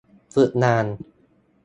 [0.33, 0.85] ฝึกงาน